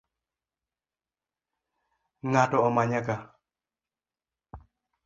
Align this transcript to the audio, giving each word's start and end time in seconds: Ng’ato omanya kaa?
Ng’ato 2.31 2.57
omanya 2.67 2.99
kaa? 3.07 3.21